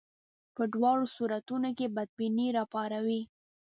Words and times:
په 0.55 0.63
دواړو 0.73 1.05
صورتونو 1.15 1.69
کې 1.77 1.93
بدبیني 1.95 2.47
راپاروي. 2.57 3.21